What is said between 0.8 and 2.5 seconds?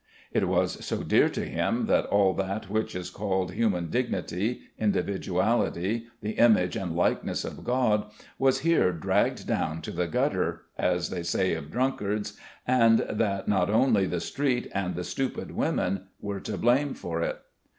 so dear to him that all